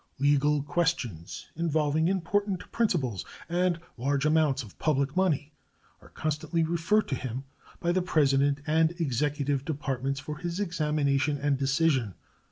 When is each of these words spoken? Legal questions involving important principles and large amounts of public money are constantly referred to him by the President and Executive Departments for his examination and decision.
Legal 0.17 0.63
questions 0.63 1.51
involving 1.55 2.07
important 2.07 2.71
principles 2.71 3.23
and 3.47 3.79
large 3.97 4.25
amounts 4.25 4.63
of 4.63 4.79
public 4.79 5.15
money 5.15 5.53
are 6.01 6.09
constantly 6.09 6.63
referred 6.63 7.07
to 7.07 7.13
him 7.13 7.43
by 7.79 7.91
the 7.91 8.01
President 8.01 8.61
and 8.65 8.99
Executive 8.99 9.63
Departments 9.63 10.19
for 10.19 10.39
his 10.39 10.59
examination 10.59 11.37
and 11.37 11.55
decision. 11.55 12.15